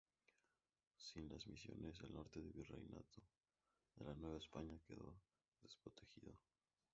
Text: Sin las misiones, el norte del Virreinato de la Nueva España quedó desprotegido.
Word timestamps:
Sin 0.97 1.29
las 1.29 1.45
misiones, 1.45 1.99
el 2.01 2.11
norte 2.15 2.39
del 2.41 2.51
Virreinato 2.53 3.21
de 3.97 4.03
la 4.05 4.15
Nueva 4.15 4.39
España 4.39 4.79
quedó 4.87 5.13
desprotegido. 5.61 6.33